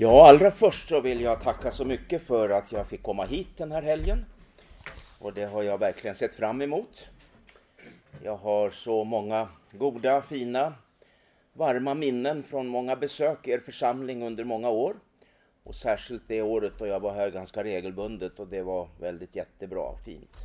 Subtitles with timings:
[0.00, 3.48] Ja, allra först så vill jag tacka så mycket för att jag fick komma hit
[3.56, 4.24] den här helgen.
[5.18, 7.08] Och det har jag verkligen sett fram emot.
[8.22, 10.74] Jag har så många goda, fina,
[11.52, 14.96] varma minnen från många besök i er församling under många år.
[15.64, 19.96] Och särskilt det året då jag var här ganska regelbundet och det var väldigt jättebra,
[20.04, 20.36] fint.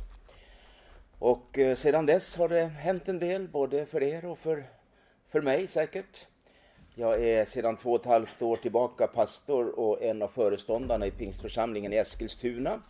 [1.18, 4.64] Och eh, sedan dess har det hänt en del, både för er och för,
[5.28, 6.26] för mig säkert.
[6.98, 11.10] Jag är sedan två och ett halvt år tillbaka pastor och en av föreståndarna i
[11.10, 12.80] pingstförsamlingen i Eskilstuna.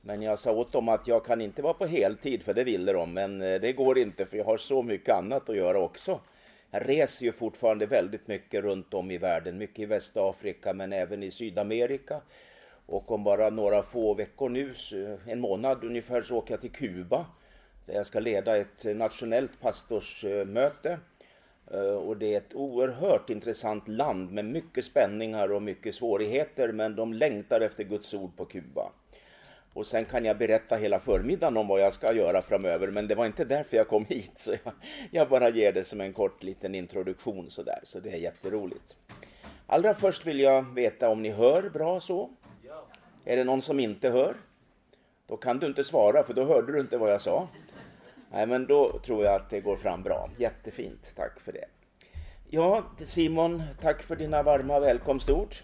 [0.00, 2.92] Men jag sa åt dem att jag kan inte vara på heltid, för det ville
[2.92, 6.20] de, men eh, det går inte för jag har så mycket annat att göra också.
[6.70, 11.22] Jag reser ju fortfarande väldigt mycket runt om i världen, mycket i Västafrika men även
[11.22, 12.20] i Sydamerika.
[12.86, 14.74] Och om bara några få veckor nu,
[15.26, 17.26] en månad ungefär, så åker jag till Kuba
[17.86, 20.98] där jag ska leda ett nationellt pastorsmöte
[21.80, 27.12] och det är ett oerhört intressant land med mycket spänningar och mycket svårigheter, men de
[27.12, 28.92] längtar efter Guds ord på Kuba.
[29.74, 33.14] Och sen kan jag berätta hela förmiddagen om vad jag ska göra framöver, men det
[33.14, 34.32] var inte därför jag kom hit.
[34.36, 34.72] Så jag,
[35.10, 38.96] jag bara ger det som en kort liten introduktion sådär, så det är jätteroligt.
[39.66, 42.30] Allra först vill jag veta om ni hör bra så?
[42.62, 42.86] Ja.
[43.24, 44.34] Är det någon som inte hör?
[45.26, 47.48] Då kan du inte svara, för då hörde du inte vad jag sa.
[48.32, 50.30] Nej, men då tror jag att det går fram bra.
[50.38, 51.12] Jättefint.
[51.16, 51.64] Tack för det.
[52.48, 55.54] Ja, Simon, tack för dina varma välkomstord.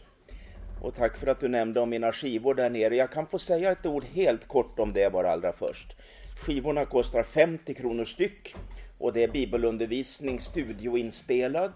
[0.82, 2.96] Och tack för att du nämnde om mina skivor där nere.
[2.96, 5.96] Jag kan få säga ett ord helt kort om det bara allra först.
[6.38, 8.54] Skivorna kostar 50 kronor styck
[8.98, 11.72] och det är bibelundervisning studioinspelad.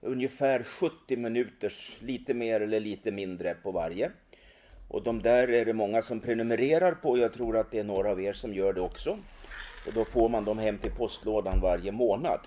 [0.00, 4.10] Ungefär 70 minuters, lite mer eller lite mindre på varje.
[4.88, 7.18] Och de där är det många som prenumererar på.
[7.18, 9.18] Jag tror att det är några av er som gör det också.
[9.86, 12.40] Och då får man dem hem till postlådan varje månad.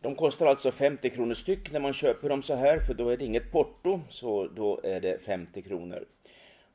[0.00, 3.16] De kostar alltså 50 kronor styck när man köper dem så här, för då är
[3.16, 6.04] det inget porto, så då är det 50 kronor.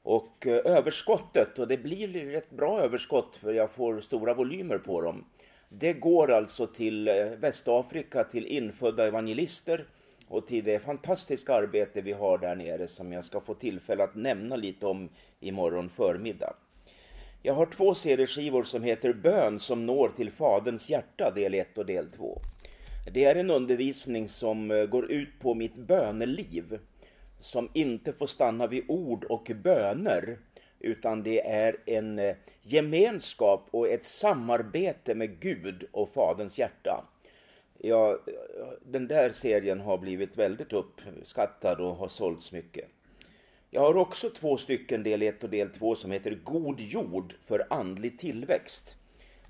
[0.03, 5.01] Och eh, överskottet, och det blir rätt bra överskott för jag får stora volymer på
[5.01, 5.25] dem.
[5.69, 9.85] Det går alltså till eh, Västafrika, till infödda evangelister
[10.27, 14.15] och till det fantastiska arbete vi har där nere som jag ska få tillfälle att
[14.15, 15.09] nämna lite om
[15.39, 16.53] imorgon förmiddag.
[17.45, 21.85] Jag har två CD-skivor som heter Bön som når till Faderns hjärta, del 1 och
[21.85, 22.41] del 2.
[23.13, 26.79] Det är en undervisning som eh, går ut på mitt böneliv,
[27.39, 30.37] som inte får stanna vid ord och böner,
[30.79, 37.05] utan det är en eh, gemenskap och ett samarbete med Gud och Faderns hjärta.
[37.77, 38.19] Ja,
[38.85, 42.85] den där serien har blivit väldigt uppskattad och har sålts mycket.
[43.75, 47.67] Jag har också två stycken, del 1 och del 2, som heter God jord för
[47.69, 48.97] andlig tillväxt.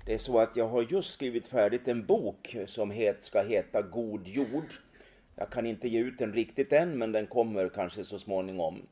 [0.06, 3.82] Det är så att jag har just skrivit färdigt en bok som het, ska heta
[3.82, 4.72] God jord.
[5.36, 8.82] Jag kan inte ge ut den riktigt än, men den kommer kanske så småningom.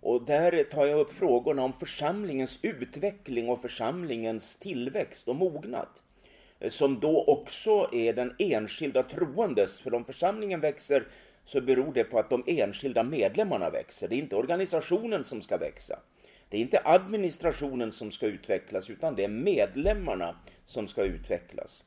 [0.00, 5.88] Och där tar jag upp frågorna om församlingens utveckling och församlingens tillväxt och mognad.
[6.58, 11.06] Eh, som då också är den enskilda troendes, för om församlingen växer
[11.52, 14.08] så beror det på att de enskilda medlemmarna växer.
[14.08, 15.98] Det är inte organisationen som ska växa.
[16.48, 21.84] Det är inte administrationen som ska utvecklas, utan det är medlemmarna som ska utvecklas.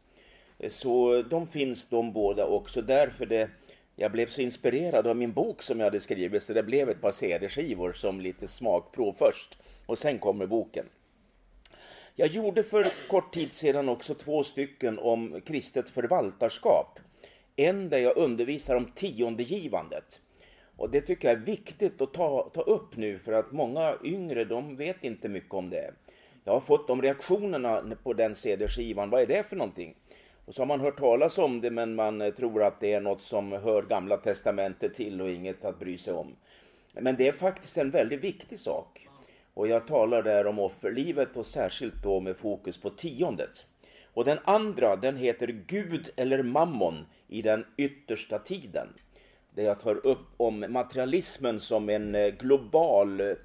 [0.69, 2.81] Så de finns de båda också.
[2.81, 3.50] Därför det,
[3.96, 7.02] jag blev så inspirerad av min bok som jag hade skrivit, så det blev ett
[7.02, 9.57] par CD-skivor som lite smakprov först.
[9.85, 10.85] Och sen kommer boken.
[12.16, 17.00] Jag gjorde för kort tid sedan också två stycken om kristet förvaltarskap.
[17.56, 20.22] En där jag undervisar om tiondegivandet.
[20.78, 24.46] Och det tycker jag är viktigt att ta, ta upp nu för att många yngre
[24.46, 25.94] de vet inte mycket om det.
[26.44, 29.09] Jag har fått de reaktionerna på den CD-skivan.
[29.09, 29.96] Vad är det för någonting?
[30.46, 33.22] Och så har man hört talas om det men man tror att det är något
[33.22, 36.35] som hör Gamla Testamentet till och inget att bry sig om.
[36.94, 39.08] Men det är faktiskt en väldigt viktig sak.
[39.53, 43.66] Och jag talar där om offerlivet och särskilt då med fokus på tiondet.
[44.14, 48.88] Och den andra, den heter Gud eller Mammon i den yttersta tiden.
[49.55, 53.35] Där jag tar upp om materialismen som en eh, global eh,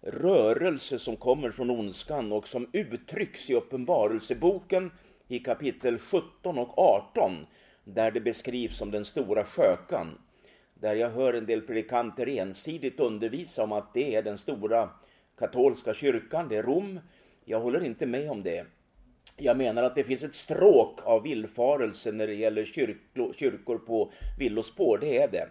[0.00, 4.90] rörelse som kommer från ondskan och som uttrycks i Uppenbarelseboken
[5.28, 7.46] i kapitel 17 och 18
[7.84, 10.18] där det beskrivs som den stora skökan.
[10.74, 14.90] Där jag hör en del predikanter ensidigt undervisa om att det är den stora
[15.38, 17.00] katolska kyrkan, det är Rom.
[17.44, 18.66] Jag håller inte med om det.
[19.36, 22.64] Jag menar att det finns ett stråk av villfarelse när det gäller
[23.34, 25.48] kyrkor på villospår, det är det.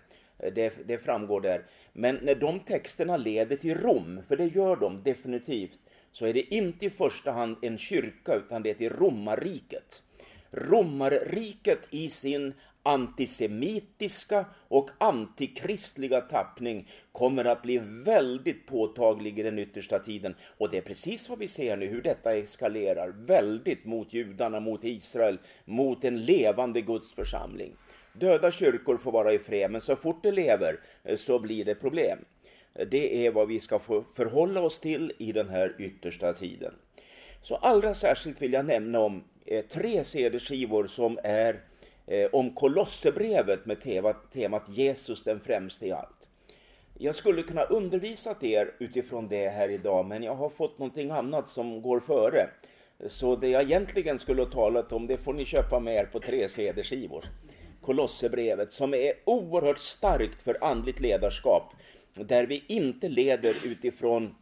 [0.51, 0.73] det.
[0.87, 1.65] Det framgår där.
[1.93, 5.79] Men när de texterna leder till Rom, för det gör de definitivt,
[6.11, 10.03] så är det inte i första hand en kyrka, utan det är till romarriket.
[10.51, 12.53] Romarriket i sin
[12.87, 20.35] antisemitiska och antikristliga tappning kommer att bli väldigt påtaglig i den yttersta tiden.
[20.57, 24.83] Och det är precis vad vi ser nu, hur detta eskalerar väldigt mot judarna, mot
[24.83, 27.75] Israel, mot en levande Guds församling.
[28.13, 31.75] Döda kyrkor får vara i fred, men så fort det lever eh, så blir det
[31.75, 32.19] problem.
[32.91, 36.73] Det är vad vi ska få förhålla oss till i den här yttersta tiden.
[37.41, 41.61] Så allra särskilt vill jag nämna om Eh, tre CD-skivor som är
[42.07, 46.29] eh, om Kolosserbrevet med temat, temat Jesus den främste i allt.
[46.97, 51.47] Jag skulle kunna undervisa er utifrån det här idag, men jag har fått någonting annat
[51.47, 52.49] som går före.
[53.07, 56.19] Så det jag egentligen skulle ha talat om, det får ni köpa med er på
[56.19, 57.25] tre CD-skivor.
[57.81, 61.73] Kolosserbrevet, som är oerhört starkt för andligt ledarskap,
[62.13, 64.35] där vi inte leder utifrån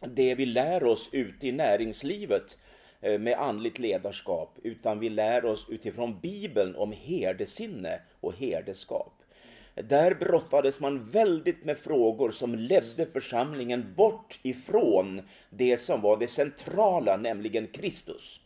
[0.00, 2.58] det vi lär oss ute i näringslivet
[3.02, 9.12] Eh, med andligt ledarskap, utan vi lär oss utifrån Bibeln om herdesinne och herdeskap.
[9.74, 16.28] Där brottades man väldigt med frågor som ledde församlingen bort ifrån det som var det
[16.28, 18.40] centrala, nämligen Kristus.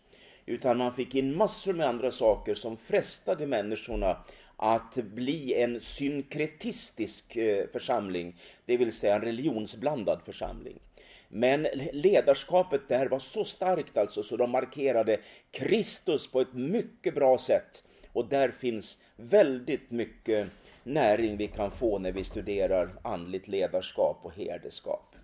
[0.47, 4.17] Utan man fick in massor med andra saker som frestade människorna
[4.56, 10.79] att bli en synkretistisk eh, församling, det vill säga en religionsblandad församling.
[11.28, 15.19] Men ledarskapet där var så starkt alltså så de markerade
[15.50, 17.84] Kristus på ett mycket bra sätt.
[18.12, 20.49] Och där finns väldigt mycket
[20.82, 25.17] näring vi kan få när vi studerar andligt ledarskap och herdeskap.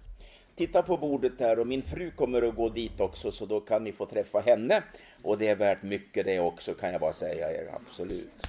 [0.56, 3.84] Titta på bordet där och min fru kommer att gå dit också så då kan
[3.84, 4.82] ni få träffa henne.
[5.22, 8.46] Och det är värt mycket det också kan jag bara säga er, absolut.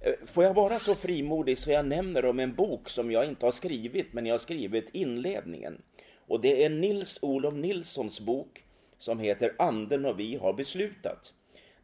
[0.00, 3.46] Eh, får jag vara så frimodig så jag nämner om en bok som jag inte
[3.46, 5.82] har skrivit men jag har skrivit inledningen.
[6.26, 8.64] Och det är Nils Olof Nilssons bok
[8.98, 11.34] som heter Anden och vi har beslutat.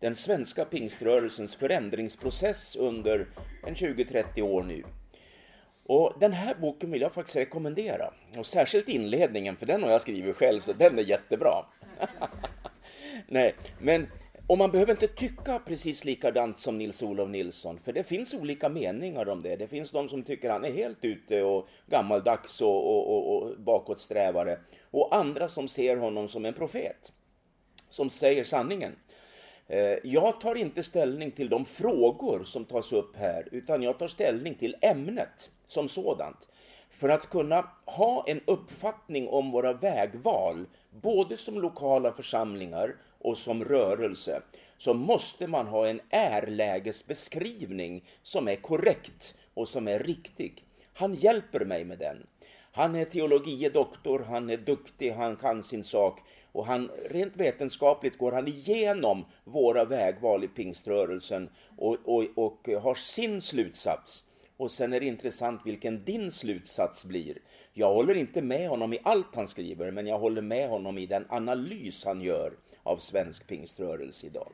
[0.00, 3.27] Den svenska pingströrelsens förändringsprocess under
[3.67, 4.85] en 20-30 år nu.
[5.85, 8.15] Och Den här boken vill jag faktiskt rekommendera.
[8.39, 11.67] Och särskilt inledningen, för den har jag skrivit själv, så den är jättebra.
[13.27, 14.06] Nej, men
[14.47, 19.29] och man behöver inte tycka precis likadant som Nils-Olof Nilsson, för det finns olika meningar
[19.29, 19.56] om det.
[19.56, 23.61] Det finns de som tycker han är helt ute och gammaldags och, och, och, och
[23.61, 24.59] bakåtsträvare.
[24.91, 27.12] Och andra som ser honom som en profet,
[27.89, 28.93] som säger sanningen.
[29.67, 34.09] Eh, jag tar inte ställning till de frågor som tas upp här, utan jag tar
[34.09, 36.49] ställning till ämnet som sådant.
[36.91, 43.65] För att kunna ha en uppfattning om våra vägval, både som lokala församlingar och som
[43.65, 44.43] rörelse
[44.79, 50.65] så måste man ha en ärlägesbeskrivning som är korrekt och som är riktig.
[50.93, 52.27] Han hjälper mig med den.
[52.73, 56.21] Han är teologie doktor, han är duktig, han kan sin sak
[56.53, 62.95] och han, rent vetenskapligt går han igenom våra vägval i pingströrelsen och, och, och har
[62.95, 64.25] sin slutsats.
[64.57, 67.39] Och sen är det intressant vilken din slutsats blir.
[67.73, 71.07] Jag håller inte med honom i allt han skriver, men jag håller med honom i
[71.07, 74.52] den analys han gör av svensk pingströrelse idag.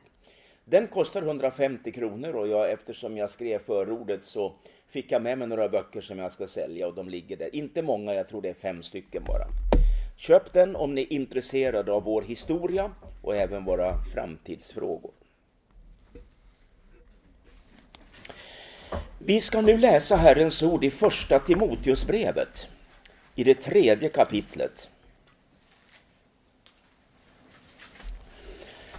[0.65, 4.53] Den kostar 150 kronor och jag, eftersom jag skrev förordet så
[4.87, 7.55] fick jag med mig några böcker som jag ska sälja och de ligger där.
[7.55, 9.45] Inte många, jag tror det är fem stycken bara.
[10.17, 12.91] Köp den om ni är intresserade av vår historia
[13.21, 15.11] och även våra framtidsfrågor.
[19.19, 22.67] Vi ska nu läsa Herrens ord i första Timoteusbrevet
[23.35, 24.89] i det tredje kapitlet.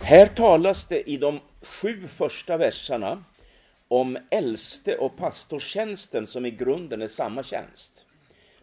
[0.02, 3.24] Här talas det i de sju första verserna
[3.88, 8.06] om äldste och pastorstjänsten som i grunden är samma tjänst.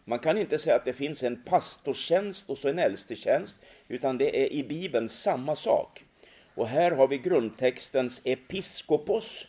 [0.04, 4.44] Man kan inte säga att det finns en pastorstjänst och så en äldstetjänst, utan det
[4.44, 6.04] är i Bibeln samma sak.
[6.54, 9.48] Och här har vi grundtextens episkopos.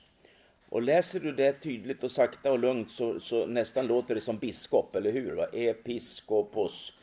[0.70, 4.38] Och läser du det tydligt och sakta och lugnt så, så nästan låter det som
[4.38, 5.32] biskop, eller hur?
[5.32, 5.48] Va?
[5.54, 6.94] Episkopos.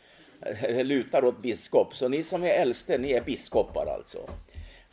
[0.41, 1.95] Det lutar åt biskop.
[1.95, 4.29] Så ni som är äldste, ni är biskopar alltså.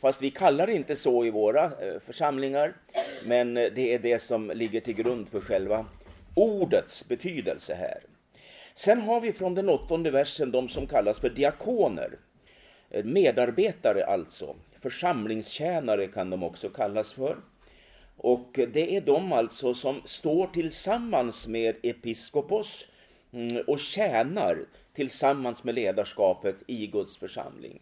[0.04, 2.76] Fast vi kallar det inte så i våra eh, församlingar,
[3.26, 5.86] men eh, det är det som ligger till grund för själva
[6.34, 8.02] ordets betydelse här.
[8.74, 12.18] Sen har vi från den åttonde versen de som kallas för diakoner,
[12.90, 14.56] eh, medarbetare alltså.
[14.80, 17.36] Församlingstjänare kan de också kallas för.
[18.16, 22.88] Och det är de alltså som står tillsammans med episkopos
[23.32, 24.58] mm, och tjänar
[24.94, 27.80] tillsammans med ledarskapet i Guds församling.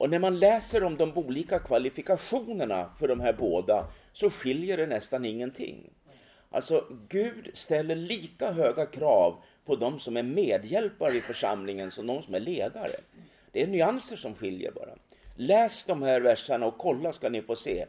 [0.00, 4.86] Och när man läser om de olika kvalifikationerna för de här båda så skiljer det
[4.86, 5.90] nästan ingenting.
[6.50, 12.22] Alltså, Gud ställer lika höga krav på de som är medhjälpare i församlingen som de
[12.22, 12.96] som är ledare.
[13.52, 14.94] Det är nyanser som skiljer bara.
[15.36, 17.86] Läs de här verserna och kolla ska ni få se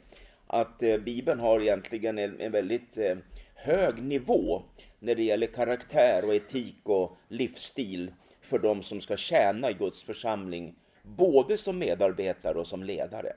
[0.48, 3.18] att eh, Bibeln har egentligen en, en väldigt eh,
[3.56, 4.62] hög nivå
[5.00, 10.04] när det gäller karaktär och etik och livsstil för de som ska tjäna i Guds
[10.04, 10.76] församling,
[11.16, 13.34] både som medarbetare och som ledare.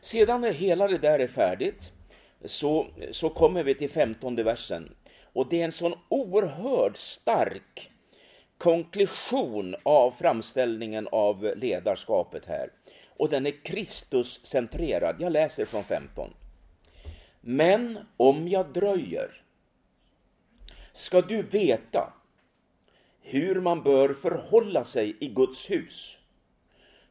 [0.00, 1.92] Sedan när hela det där är färdigt
[2.44, 4.94] så, så kommer vi till femtonde versen.
[5.32, 7.90] Och det är en sån oerhört stark
[8.58, 12.70] konklusion av framställningen av ledarskapet här.
[13.16, 15.16] Och den är Kristuscentrerad.
[15.18, 16.34] Jag läser från 15.
[17.40, 19.42] Men om jag dröjer
[20.92, 22.12] ska du veta
[23.20, 26.18] hur man bör förhålla sig i Guds hus,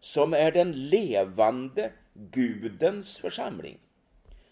[0.03, 3.77] som är den levande Gudens församling,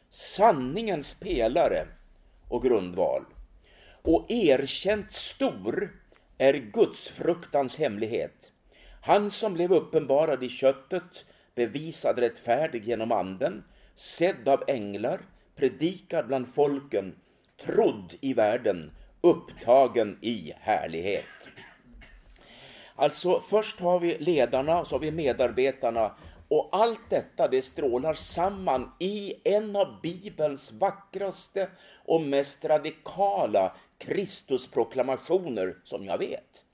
[0.10, 1.88] sanningens pelare
[2.48, 3.25] och grundval.
[4.01, 6.01] Och erkänt stor
[6.38, 8.51] är Guds fruktans hemlighet.
[9.01, 13.63] Han som blev uppenbarad i köttet, bevisad rättfärdig genom anden,
[13.96, 15.22] sedd av änglar,
[15.55, 17.15] predikad bland folken,
[17.65, 18.91] trodd i världen,
[19.22, 21.48] upptagen i härlighet.
[23.01, 26.12] Alltså, först har vi ledarna, så har vi medarbetarna
[26.48, 31.70] och allt detta det strålar samman i en av Bibelns vackraste
[32.05, 36.65] och mest radikala Kristusproklamationer som jag vet.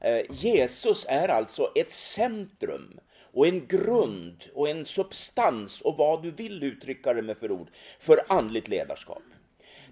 [0.00, 3.00] Eh, Jesus är alltså ett centrum
[3.32, 7.68] och en grund och en substans och vad du vill uttrycka det med för ord
[7.98, 9.22] för andligt ledarskap.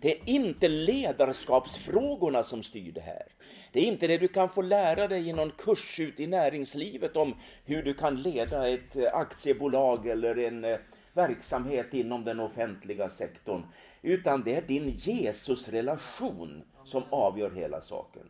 [0.00, 3.26] Det är inte ledarskapsfrågorna som styr det här.
[3.72, 7.16] Det är inte det du kan få lära dig i någon kurs ute i näringslivet
[7.16, 10.78] om hur du kan leda ett eh, aktiebolag eller en eh,
[11.12, 13.62] verksamhet inom den offentliga sektorn.
[14.02, 18.28] Utan det är din Jesusrelation som avgör hela saken.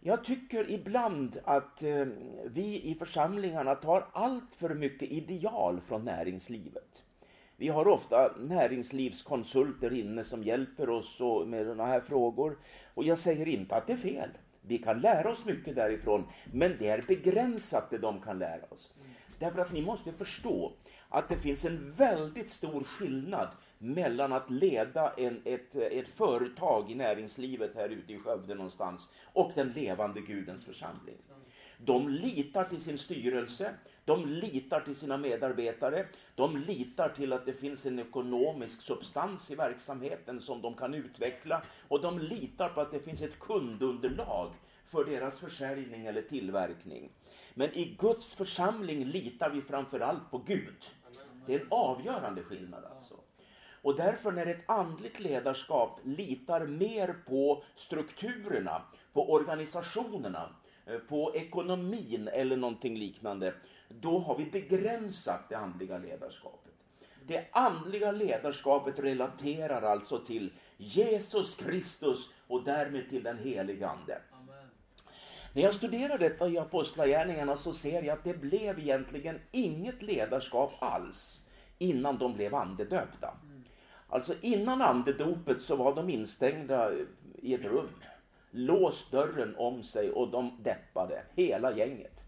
[0.00, 2.06] Jag tycker ibland att eh,
[2.44, 7.02] vi i församlingarna tar allt för mycket ideal från näringslivet.
[7.56, 12.58] Vi har ofta näringslivskonsulter inne som hjälper oss med sådana här frågor.
[12.94, 14.30] Och jag säger inte att det är fel.
[14.60, 18.90] Vi kan lära oss mycket därifrån, men det är begränsat det de kan lära oss.
[19.38, 20.72] Därför att ni måste förstå
[21.08, 23.48] att det finns en väldigt stor skillnad
[23.78, 29.52] mellan att leda en, ett, ett företag i näringslivet här ute i Skövde någonstans och
[29.54, 31.16] den levande Gudens församling.
[31.86, 33.74] De litar till sin styrelse,
[34.04, 39.54] de litar till sina medarbetare, de litar till att det finns en ekonomisk substans i
[39.54, 44.52] verksamheten som de kan utveckla och de litar på att det finns ett kundunderlag
[44.84, 47.10] för deras försäljning eller tillverkning.
[47.54, 50.84] Men i Guds församling litar vi framförallt på Gud.
[51.46, 53.14] Det är en avgörande skillnad alltså.
[53.82, 60.48] Och därför när ett andligt ledarskap litar mer på strukturerna, på organisationerna,
[61.08, 63.54] på ekonomin eller någonting liknande,
[63.88, 66.72] då har vi begränsat det andliga ledarskapet.
[67.26, 74.20] Det andliga ledarskapet relaterar alltså till Jesus Kristus och därmed till den helige Ande.
[75.52, 80.72] När jag studerar detta i Apostlagärningarna så ser jag att det blev egentligen inget ledarskap
[80.78, 81.46] alls
[81.78, 83.36] innan de blev andedöpta.
[84.08, 86.92] Alltså innan andedopet så var de instängda
[87.34, 87.88] i ett rum,
[88.56, 92.24] låst dörren om sig och de deppade, hela gänget.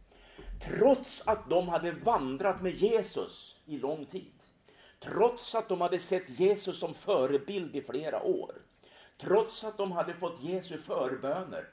[0.61, 4.33] Trots att de hade vandrat med Jesus i lång tid.
[5.01, 8.55] Trots att de hade sett Jesus som förebild i flera år.
[9.21, 11.69] Trots att de hade fått Jesu förböner.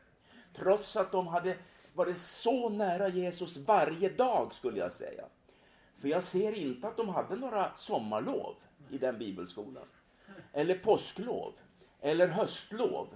[0.56, 1.56] Trots att de hade
[1.94, 5.26] varit så nära Jesus varje dag skulle jag säga.
[5.96, 8.56] För jag ser inte att de hade några sommarlov
[8.90, 9.88] i den bibelskolan.
[10.54, 11.54] Eller påsklov.
[12.02, 13.08] Eller höstlov.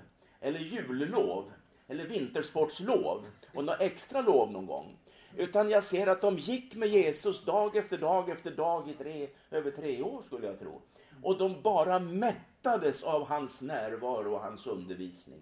[0.42, 1.52] Eller jullov.
[1.88, 3.26] Eller vintersportslov.
[3.54, 4.98] Och några extra lov någon gång.
[5.36, 9.30] Utan jag ser att de gick med Jesus dag efter dag efter dag i tre,
[9.52, 10.82] över tre år skulle jag tro.
[11.24, 15.42] Och de bara mättades av hans närvaro och hans undervisning.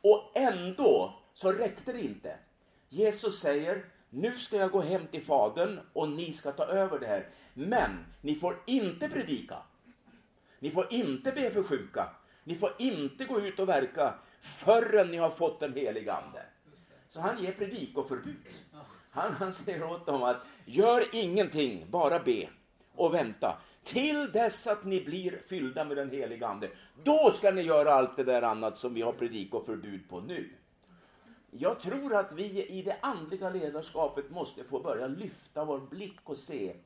[0.00, 2.36] Och ändå så räckte det inte.
[2.88, 7.06] Jesus säger, nu ska jag gå hem till Fadern och ni ska ta över det
[7.06, 7.28] här.
[7.54, 7.90] Men
[8.20, 9.56] ni får inte predika.
[10.58, 12.08] Ni får inte be för sjuka.
[12.44, 16.42] Ni får inte gå ut och verka förrän ni har fått den heliga Ande.
[17.08, 18.36] Så han ger predikoförbud.
[19.10, 22.48] Han, han säger åt dem att gör ingenting, bara be
[22.94, 26.70] och vänta till dess att ni blir fyllda med den heliga Ande.
[27.04, 30.50] Då ska ni göra allt det där annat som vi har predikoförbud på nu.
[31.50, 36.36] Jag tror att vi i det andliga ledarskapet måste få börja lyfta vår blick och
[36.36, 36.76] se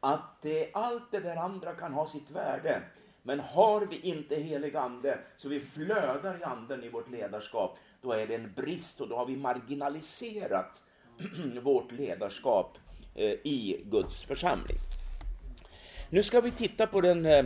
[0.00, 2.82] att det, allt det där andra kan ha sitt värde.
[3.22, 8.12] Men har vi inte helig ande så vi flödar i anden i vårt ledarskap, då
[8.12, 10.82] är det en brist och då har vi marginaliserat
[11.62, 12.78] vårt ledarskap
[13.14, 14.78] eh, i Guds församling.
[16.10, 17.44] Nu ska vi titta på den eh,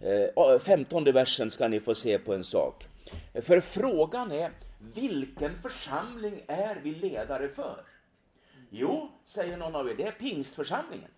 [0.00, 2.86] eh, femtonde versen ska ni få se på en sak.
[3.42, 4.50] För frågan är,
[4.94, 7.84] vilken församling är vi ledare för?
[8.70, 11.10] Jo, säger någon av er, det är pingstförsamlingen.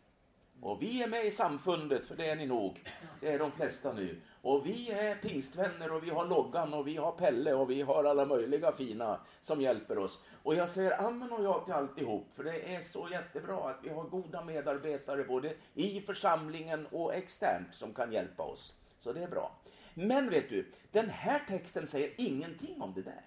[0.61, 2.85] Och vi är med i samfundet, för det är ni nog.
[3.21, 4.21] Det är de flesta nu.
[4.43, 8.05] Och vi är pingstvänner och vi har loggan och vi har Pelle och vi har
[8.05, 10.19] alla möjliga fina som hjälper oss.
[10.43, 13.89] Och jag säger amen och ja till alltihop, för det är så jättebra att vi
[13.89, 18.73] har goda medarbetare både i församlingen och externt som kan hjälpa oss.
[18.99, 19.59] Så det är bra.
[19.95, 23.25] Men vet du, den här texten säger ingenting om det där.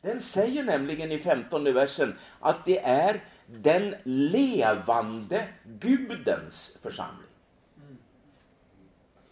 [0.00, 3.20] Den säger nämligen i 15 versen att det är
[3.60, 7.26] den levande Gudens församling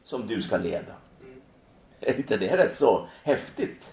[0.04, 0.94] som du ska leda.
[2.00, 3.92] Är inte det rätt så häftigt?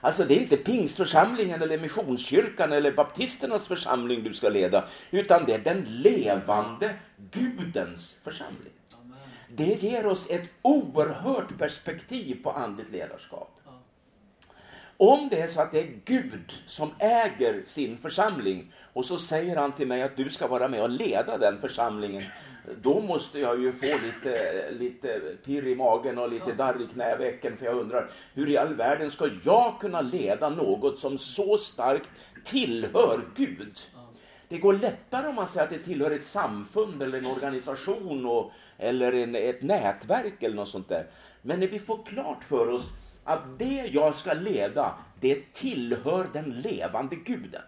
[0.00, 5.54] Alltså det är inte pingstförsamlingen eller missionskyrkan eller baptisternas församling du ska leda, utan det
[5.54, 8.72] är den levande Gudens församling.
[9.48, 13.59] Det ger oss ett oerhört perspektiv på andligt ledarskap.
[15.02, 19.56] Om det är så att det är Gud som äger sin församling och så säger
[19.56, 22.22] han till mig att du ska vara med och leda den församlingen.
[22.82, 27.56] Då måste jag ju få lite, lite pirr i magen och lite darr i knävecken
[27.56, 32.08] för jag undrar hur i all världen ska jag kunna leda något som så starkt
[32.44, 33.78] tillhör Gud?
[34.48, 38.52] Det går lättare om man säger att det tillhör ett samfund eller en organisation och,
[38.78, 41.06] eller en, ett nätverk eller något sånt där.
[41.42, 42.90] Men när vi får klart för oss
[43.24, 47.62] att det jag ska leda, det tillhör den levande guden.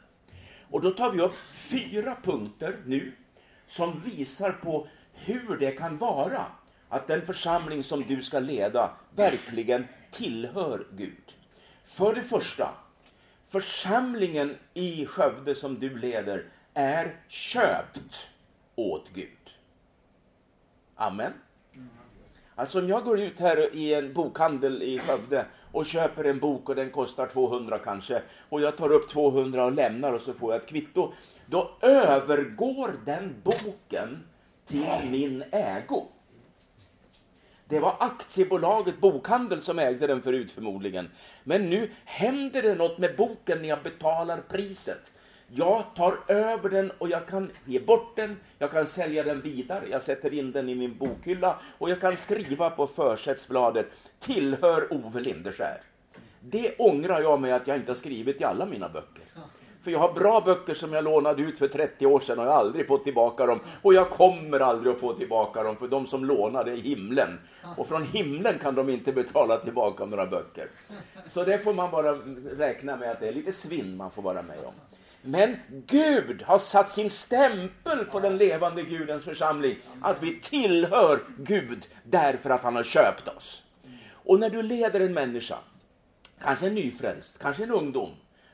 [0.71, 3.12] Och då tar vi upp fyra punkter nu
[3.66, 6.47] som visar på hur det kan vara
[6.88, 11.35] att den församling som du ska leda verkligen tillhör Gud.
[11.85, 12.75] För det första,
[13.44, 16.44] församlingen i Skövde som du leder
[16.75, 18.30] är köpt
[18.75, 19.56] åt Gud.
[20.97, 21.32] Amen.
[22.62, 26.69] Alltså om jag går ut här i en bokhandel i Skövde och köper en bok
[26.69, 30.52] och den kostar 200 kanske och jag tar upp 200 och lämnar och så får
[30.52, 31.12] jag ett kvitto.
[31.47, 34.25] Då övergår den boken
[34.66, 36.07] till min ägo.
[37.68, 41.11] Det var aktiebolaget Bokhandel som ägde den förut förmodligen.
[41.44, 45.12] Men nu händer det något med boken när jag betalar priset.
[45.54, 49.84] Jag tar över den och jag kan ge bort den, jag kan sälja den vidare,
[49.90, 53.86] jag sätter in den i min bokhylla och jag kan skriva på försättsbladet
[54.18, 55.80] tillhör Ove Lindeskär.
[56.40, 59.24] Det ångrar jag mig att jag inte har skrivit i alla mina böcker.
[59.80, 62.50] För jag har bra böcker som jag lånade ut för 30 år sedan och jag
[62.50, 63.60] har aldrig fått tillbaka dem.
[63.82, 67.38] Och jag kommer aldrig att få tillbaka dem för de som lånar det är himlen.
[67.76, 70.68] Och från himlen kan de inte betala tillbaka några böcker.
[71.26, 72.12] Så det får man bara
[72.58, 74.74] räkna med att det är lite svinn man får vara med om.
[75.22, 75.56] Men
[75.87, 79.76] Gud har satt sin stämpel på den levande Gudens församling.
[80.00, 83.64] Att vi tillhör Gud därför att han har köpt oss.
[84.12, 85.58] Och när du leder en människa,
[86.40, 88.11] kanske en nyfrälst, kanske en ungdom,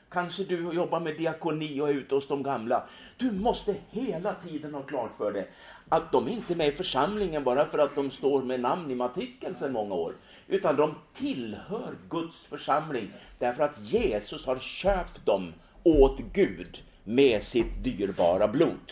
[0.09, 2.83] kanske du jobbar med diakoni och är ute hos de gamla.
[3.17, 5.49] Du måste hela tiden ha klart för dig
[5.89, 8.95] att de inte är med i församlingen bara för att de står med namn i
[8.95, 10.15] matrikeln sedan många år.
[10.47, 15.53] Utan de tillhör Guds församling därför att Jesus har köpt dem
[15.89, 18.91] åt Gud med sitt dyrbara blod.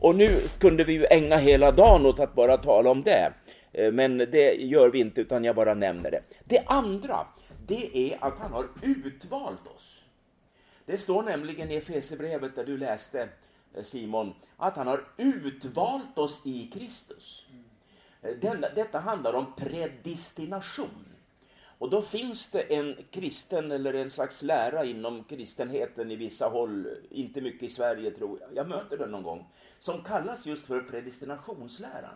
[0.00, 3.32] Och nu kunde vi ju ägna hela dagen åt att bara tala om det.
[3.72, 6.22] Eh, men det gör vi inte, utan jag bara nämner det.
[6.44, 7.26] Det andra,
[7.66, 10.02] det är att han har utvalt oss.
[10.86, 13.28] Det står nämligen i Efesierbrevet där du läste
[13.74, 17.46] eh, Simon, att han har utvalt oss i Kristus.
[18.22, 21.15] Eh, Den, detta handlar om predestination.
[21.78, 26.88] Och då finns det en kristen eller en slags lära inom kristenheten i vissa håll,
[27.10, 29.46] inte mycket i Sverige tror jag, jag möter den någon gång,
[29.78, 32.14] som kallas just för predestinationsläran.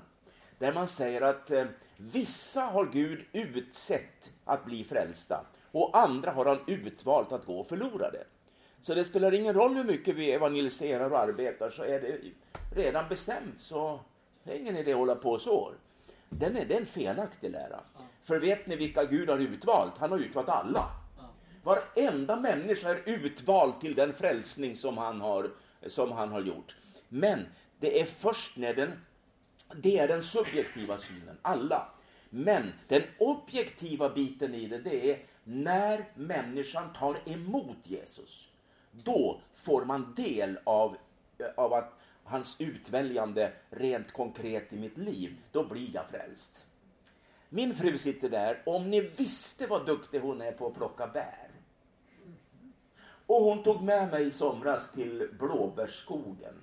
[0.58, 1.64] Där man säger att eh,
[1.96, 8.24] vissa har Gud utsett att bli frälsta och andra har han utvalt att gå förlorade.
[8.82, 12.18] Så det spelar ingen roll hur mycket vi evangeliserar och arbetar så är det
[12.74, 14.00] redan bestämt så
[14.44, 15.72] det är ingen idé att hålla på så.
[16.30, 17.80] Den är, det är en felaktig lära.
[18.22, 19.98] För vet ni vilka Gud har utvalt?
[19.98, 20.90] Han har utvalt alla.
[21.62, 25.50] Varenda människa är utvald till den frälsning som han har,
[25.86, 26.76] som han har gjort.
[27.08, 27.46] Men
[27.78, 28.92] det är först när den,
[29.74, 31.92] det är den subjektiva synen, alla.
[32.30, 38.48] Men den objektiva biten i det, det är när människan tar emot Jesus.
[38.92, 40.96] Då får man del av,
[41.56, 41.99] av att
[42.30, 45.36] hans utväljande rent konkret i mitt liv.
[45.52, 46.66] Då blir jag frälst.
[47.48, 48.62] Min fru sitter där.
[48.66, 51.50] Om ni visste vad duktig hon är på att plocka bär.
[53.26, 56.54] Och hon tog med mig i somras till blåbärsskogen.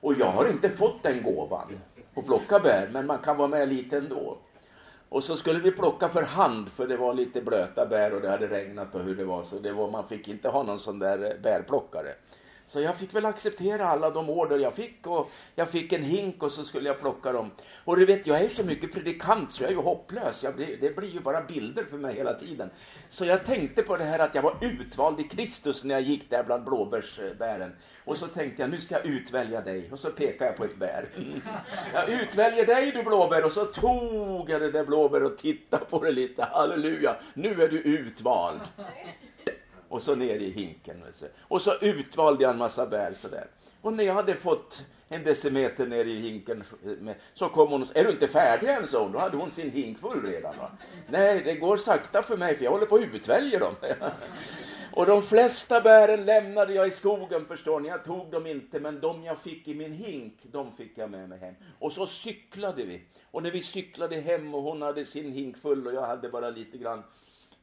[0.00, 1.80] Och jag har inte fått den gåvan.
[2.14, 4.38] att plocka bär, men man kan vara med lite ändå.
[5.08, 8.30] Och så skulle vi plocka för hand för det var lite blöta bär och det
[8.30, 9.44] hade regnat och hur det var.
[9.44, 12.14] Så det var, man fick inte ha någon sån där bärplockare.
[12.66, 16.42] Så jag fick väl acceptera alla de order jag fick och jag fick en hink
[16.42, 17.50] och så skulle jag plocka dem.
[17.84, 20.44] Och du vet, jag är ju så mycket predikant så jag är ju hopplös.
[20.56, 22.70] Blir, det blir ju bara bilder för mig hela tiden.
[23.08, 26.30] Så jag tänkte på det här att jag var utvald i Kristus när jag gick
[26.30, 27.72] där bland blåbärsbären.
[28.04, 29.88] Och så tänkte jag, nu ska jag utvälja dig.
[29.92, 31.08] Och så pekade jag på ett bär.
[31.94, 33.44] Jag utväljer dig du blåbär.
[33.44, 36.44] Och så tog jag det där blåbär och tittade på det lite.
[36.44, 38.60] Halleluja, nu är du utvald
[39.94, 41.04] och så ner i hinken.
[41.40, 43.46] Och så utvalde jag en massa bär sådär.
[43.80, 46.64] Och när jag hade fått en decimeter ner i hinken
[47.34, 48.86] så kom hon och sa, är du inte färdig än?
[48.86, 50.56] Så då hade hon sin hink full redan.
[50.56, 50.70] Va?
[51.08, 53.74] Nej, det går sakta för mig för jag håller på att utvälja dem.
[54.92, 57.88] och de flesta bären lämnade jag i skogen förstår ni.
[57.88, 61.28] Jag tog dem inte, men de jag fick i min hink, de fick jag med
[61.28, 61.54] mig hem.
[61.78, 63.02] Och så cyklade vi.
[63.30, 66.50] Och när vi cyklade hem och hon hade sin hink full och jag hade bara
[66.50, 67.02] lite grann,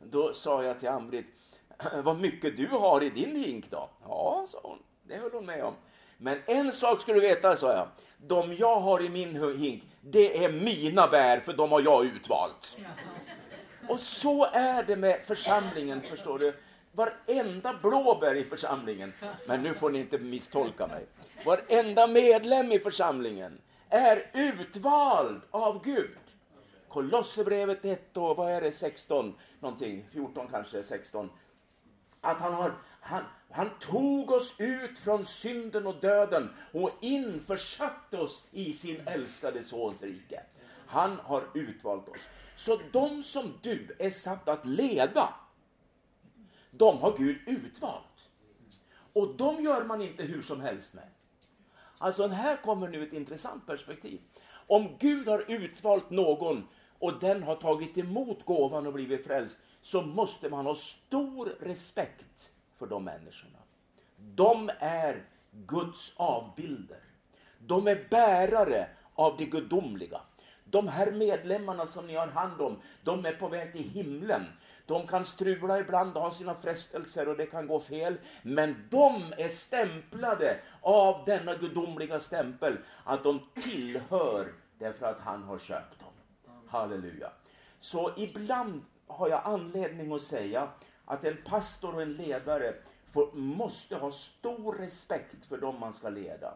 [0.04, 1.26] då sa jag till Amrit,
[2.04, 3.90] vad mycket du har i din hink då?
[4.08, 4.80] Ja, sa hon.
[5.04, 5.74] Det höll hon med om.
[6.18, 7.88] Men en sak ska du veta, sa jag.
[8.18, 12.78] De jag har i min hink, det är mina bär, för de har jag utvalt.
[13.90, 16.54] Och så är det med församlingen, förstår du.
[16.92, 19.14] Varenda blåbär i församlingen,
[19.48, 21.06] men nu får ni inte misstolka mig.
[21.46, 26.18] Varenda medlem i församlingen är utvald av Gud.
[26.90, 31.30] Kolosserbrevet 1 och vad är det, 16 någonting, 14 kanske, 16
[32.22, 38.44] att han, har, han, han tog oss ut från synden och döden och införsatte oss
[38.52, 40.44] i sin älskade Sons rike.
[40.88, 42.22] Han har utvalt oss.
[42.56, 45.34] Så de som du är satt att leda,
[46.72, 48.06] de har Gud utvalt.
[49.14, 51.08] Och de gör man inte hur som helst med.
[51.98, 54.22] Alltså här kommer nu ett intressant perspektiv.
[54.68, 56.68] Om Gud har utvalt någon
[57.00, 62.52] och den har tagit emot gåvan och blivit frälst, så måste man ha stor respekt
[62.80, 63.58] för de människorna.
[64.18, 67.00] De är Guds avbilder.
[67.60, 70.22] De är bärare av det gudomliga.
[70.66, 74.46] De här medlemmarna som ni har hand om, de är på väg till himlen.
[74.86, 78.18] De kan strula ibland och ha sina frestelser och det kan gå fel.
[78.44, 85.58] Men de är stämplade av denna gudomliga stämpel att de tillhör därför att han har
[85.58, 86.14] köpt dem.
[86.68, 87.32] Halleluja.
[87.80, 88.82] Så ibland
[89.12, 90.70] har jag anledning att säga
[91.06, 92.74] att en pastor och en ledare
[93.14, 96.54] får, måste ha stor respekt för dem man ska leda.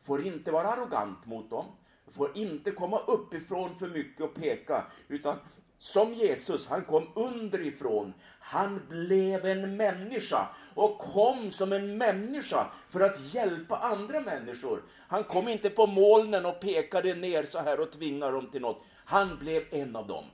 [0.00, 1.64] Får inte vara arrogant mot dem,
[2.10, 5.36] får inte komma uppifrån för mycket och peka, utan
[5.78, 8.14] som Jesus, han kom underifrån.
[8.40, 14.82] Han blev en människa och kom som en människa för att hjälpa andra människor.
[15.08, 18.82] Han kom inte på molnen och pekade ner så här och tvingade dem till något.
[19.04, 20.24] Han blev en av dem.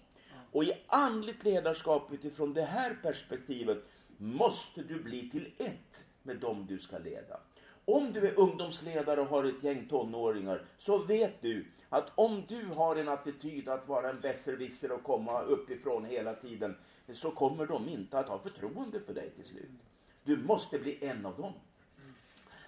[0.53, 3.85] Och i andligt ledarskap utifrån det här perspektivet
[4.17, 7.41] måste du bli till ett med dem du ska leda.
[7.85, 12.65] Om du är ungdomsledare och har ett gäng tonåringar så vet du att om du
[12.65, 16.77] har en attityd att vara en besserwisser och komma uppifrån hela tiden
[17.13, 19.85] så kommer de inte att ha förtroende för dig till slut.
[20.25, 21.53] Du måste bli en av dem.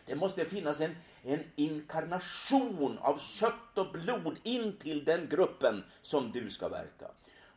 [0.07, 6.33] Det måste finnas en, en inkarnation av kött och blod in till den gruppen som
[6.33, 7.11] du ska verka.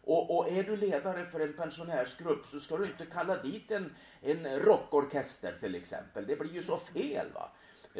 [0.06, 3.96] Och, och, är du ledare för en pensionärsgrupp så ska du inte kalla dit en,
[4.22, 6.28] en rockorkester till exempel.
[6.28, 7.28] Det blir ju så fel.
[7.34, 7.50] va.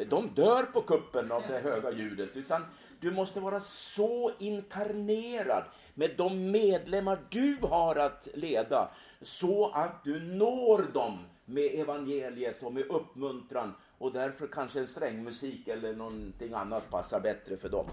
[0.06, 2.36] De dör på kuppen av det höga ljudet.
[2.36, 2.66] Utan
[3.00, 5.64] du måste vara så inkarnerad
[5.94, 8.90] med de medlemmar du har att leda
[9.22, 15.68] så att du når dem med evangeliet och med uppmuntran och därför kanske en strängmusik
[15.68, 17.86] eller någonting annat passar bättre för dem.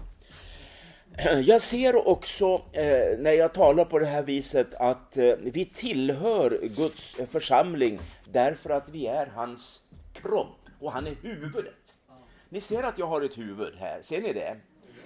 [1.42, 6.58] Jag ser också eh, när jag talar på det här viset att eh, vi tillhör
[6.62, 8.00] Guds församling
[8.32, 9.80] därför att vi är hans
[10.12, 11.96] kropp och han är huvudet.
[12.48, 14.56] Ni ser att jag har ett huvud här, ser ni det?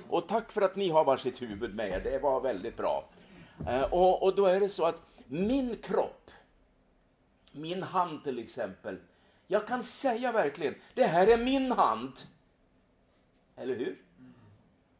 [0.09, 3.09] Och tack för att ni har varsitt huvud med er, det var väldigt bra.
[3.69, 6.31] Eh, och, och då är det så att min kropp,
[7.53, 8.99] min hand till exempel,
[9.47, 12.13] jag kan säga verkligen, det här är min hand.
[13.57, 14.06] Eller hur?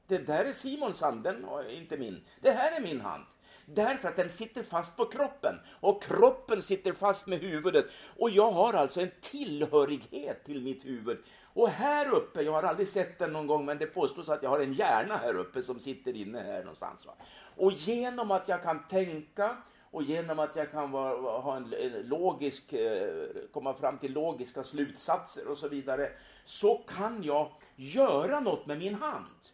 [0.07, 2.25] Det där är Simons hand, den är inte min.
[2.41, 3.25] Det här är min hand.
[3.67, 7.87] Därför att den sitter fast på kroppen och kroppen sitter fast med huvudet.
[8.19, 11.19] Och jag har alltså en tillhörighet till mitt huvud.
[11.55, 14.51] Och här uppe, jag har aldrig sett den någon gång, men det påstås att jag
[14.51, 17.07] har en hjärna här uppe som sitter inne här någonstans.
[17.07, 17.15] Va?
[17.57, 19.57] Och genom att jag kan tänka
[19.91, 24.63] och genom att jag kan vara, ha en, en logisk, eh, komma fram till logiska
[24.63, 26.11] slutsatser och så vidare,
[26.45, 29.49] så kan jag göra något med min hand.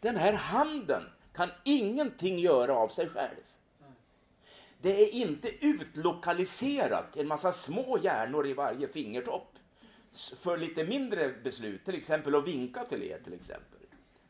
[0.00, 3.44] Den här handen kan ingenting göra av sig själv.
[4.80, 9.58] Det är inte utlokaliserat en massa små hjärnor i varje fingertopp
[10.40, 13.18] för lite mindre beslut, till exempel att vinka till er.
[13.24, 13.78] till exempel.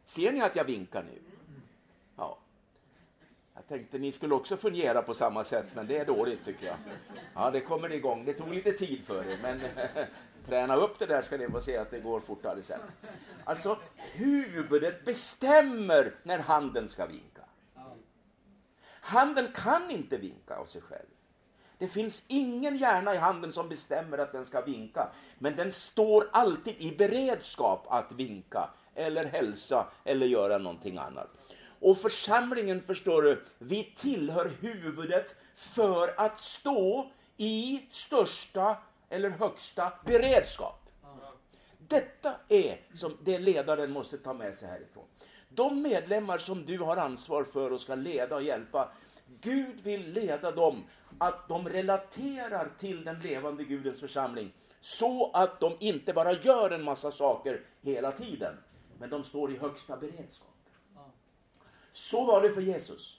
[0.05, 1.21] Ser ni att jag vinkar nu?
[2.17, 2.39] Ja.
[3.55, 6.77] Jag tänkte ni skulle också fungera på samma sätt, men det är dåligt tycker jag.
[7.35, 8.25] Ja, det kommer igång.
[8.25, 9.61] Det tog lite tid för er, men
[10.49, 12.81] träna upp det där ska ni få se att det går fortare sen.
[13.45, 17.43] Alltså, huvudet bestämmer när handen ska vinka.
[18.85, 21.07] Handen kan inte vinka av sig själv.
[21.79, 25.09] Det finns ingen hjärna i handen som bestämmer att den ska vinka,
[25.39, 31.29] men den står alltid i beredskap att vinka eller hälsa eller göra någonting annat.
[31.81, 38.77] Och församlingen, förstår du, vi tillhör huvudet för att stå i största
[39.09, 40.89] eller högsta beredskap.
[41.79, 45.05] Detta är som det ledaren måste ta med sig härifrån.
[45.49, 48.93] De medlemmar som du har ansvar för och ska leda och hjälpa,
[49.41, 50.85] Gud vill leda dem
[51.19, 56.83] att de relaterar till den levande Gudens församling så att de inte bara gör en
[56.85, 58.57] massa saker hela tiden,
[58.99, 60.49] men de står i högsta beredskap.
[61.93, 63.18] Så var det för Jesus.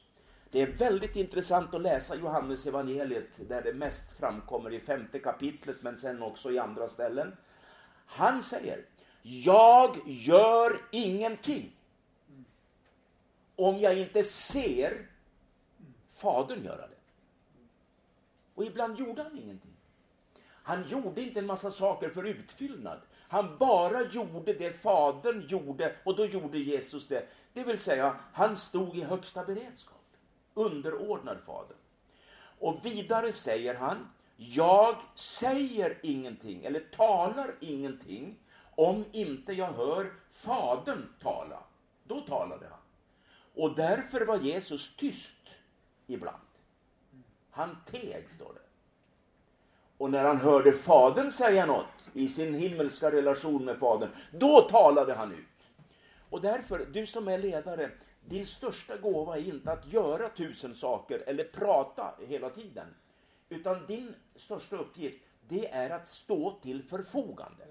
[0.52, 5.78] Det är väldigt intressant att läsa Johannes evangeliet där det mest framkommer i femte kapitlet
[5.82, 7.38] men sen också i andra ställen.
[8.06, 8.86] Han säger,
[9.22, 11.76] jag gör ingenting
[13.56, 15.08] om jag inte ser
[16.08, 16.98] Fadern göra det.
[18.56, 19.72] Och ibland gjorde han ingenting.
[20.70, 23.00] Han gjorde inte en massa saker för utfyllnad.
[23.28, 27.28] Han bara gjorde det Fadern gjorde och då gjorde Jesus det.
[27.54, 29.99] Det vill säga, han stod i högsta beredskap,
[30.60, 31.78] underordnad Fadern.
[32.60, 38.40] Och vidare säger han, jag säger ingenting eller talar ingenting
[38.76, 41.60] om inte jag hör Fadern tala.
[42.04, 42.80] Då talade han.
[43.56, 45.36] Och därför var Jesus tyst
[46.08, 46.38] ibland.
[47.52, 48.70] Han teg, står det.
[49.98, 55.14] Och när han hörde Fadern säga något i sin himmelska relation med Fadern, då talade
[55.14, 55.59] han ut.
[56.30, 57.90] Och därför, du som är ledare,
[58.26, 62.88] din största gåva är inte att göra tusen saker eller prata hela tiden.
[63.50, 67.66] Utan din största uppgift, det är att stå till förfogande.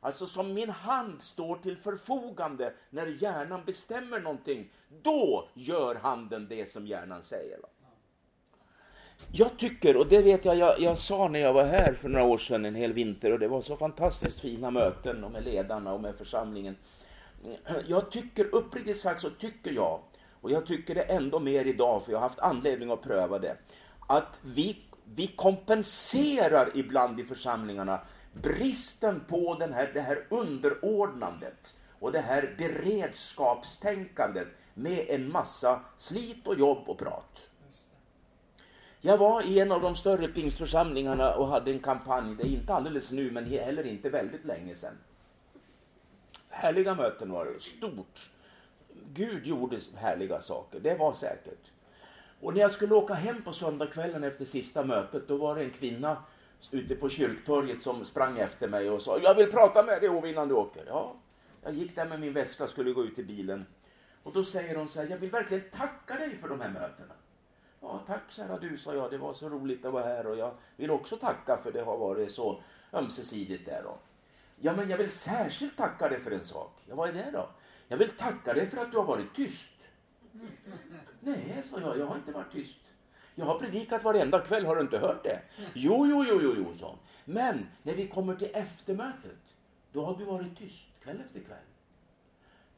[0.00, 4.70] Alltså som min hand står till förfogande när hjärnan bestämmer någonting,
[5.02, 7.58] då gör handen det som hjärnan säger.
[9.32, 12.24] Jag tycker, och det vet jag, jag, jag sa när jag var här för några
[12.24, 15.92] år sedan en hel vinter och det var så fantastiskt fina möten och med ledarna
[15.92, 16.76] och med församlingen.
[17.86, 20.00] Jag tycker, uppriktigt sagt så tycker jag,
[20.40, 23.56] och jag tycker det ändå mer idag för jag har haft anledning att pröva det,
[24.08, 28.00] att vi, vi kompenserar ibland i församlingarna
[28.32, 36.46] bristen på den här, det här underordnandet och det här beredskapstänkandet med en massa slit
[36.46, 37.40] och jobb och prat.
[39.00, 42.74] Jag var i en av de större pingstförsamlingarna och hade en kampanj, det är inte
[42.74, 44.94] alldeles nu men heller inte väldigt länge sedan.
[46.50, 48.30] Härliga möten var det, stort.
[49.12, 51.70] Gud gjorde härliga saker, det var säkert.
[52.40, 55.70] Och när jag skulle åka hem på söndagskvällen efter sista mötet, då var det en
[55.70, 56.16] kvinna
[56.70, 60.30] ute på kyrktorget som sprang efter mig och sa Jag vill prata med dig Ove
[60.30, 60.84] innan du åker.
[60.86, 61.16] Ja,
[61.62, 63.66] jag gick där med min väska och skulle gå ut i bilen.
[64.22, 67.14] Och då säger hon så här, jag vill verkligen tacka dig för de här mötena.
[67.80, 69.10] Ja, tack kära du, sa jag.
[69.10, 71.96] Det var så roligt att vara här och jag vill också tacka för det har
[71.96, 73.98] varit så ömsesidigt där då.
[74.62, 76.82] Ja, men jag vill särskilt tacka dig för en sak.
[76.86, 77.48] Ja, vad är det då?
[77.88, 79.70] Jag vill tacka dig för att du har varit tyst.
[81.20, 82.78] Nej, sa jag, jag har inte varit tyst.
[83.34, 85.40] Jag har predikat varenda kväll, har du inte hört det?
[85.74, 89.38] Jo, jo, jo, jo, jo, sa Men när vi kommer till eftermötet,
[89.92, 91.69] då har du varit tyst kväll efter kväll.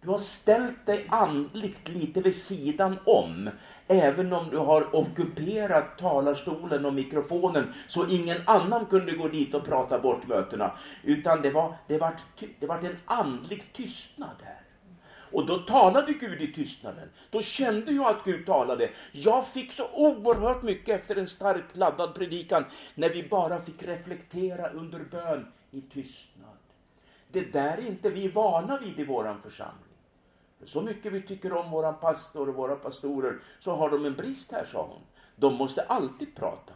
[0.03, 3.51] Du har ställt dig andligt lite vid sidan om,
[3.89, 9.65] även om du har ockuperat talarstolen och mikrofonen så ingen annan kunde gå dit och
[9.65, 10.73] prata bort mötena.
[11.03, 12.15] Utan det var, det var,
[12.61, 14.61] det var en andlig tystnad här.
[15.33, 17.09] Och då talade Gud i tystnaden.
[17.31, 18.91] Då kände jag att Gud talade.
[19.13, 24.69] Jag fick så oerhört mycket efter en starkt laddad predikan när vi bara fick reflektera
[24.69, 26.49] under bön i tystnad.
[27.33, 29.92] Det där är inte vi vana vid i våran församling.
[30.65, 34.53] Så mycket vi tycker om våran pastor och våra pastorer så har de en brist
[34.53, 35.01] här, sa hon.
[35.37, 36.73] De måste alltid prata.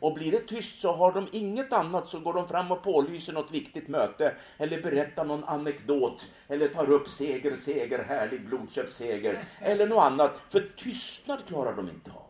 [0.00, 3.32] Och blir det tyst så har de inget annat så går de fram och pålyser
[3.32, 9.86] något viktigt möte eller berättar någon anekdot eller tar upp seger, seger, härlig blodköpsseger eller
[9.86, 10.42] något annat.
[10.48, 12.26] För tystnad klarar de inte av.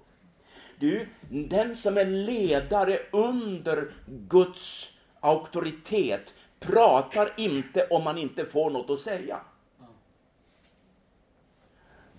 [0.79, 8.91] Du, den som är ledare under Guds auktoritet pratar inte om man inte får något
[8.91, 9.41] att säga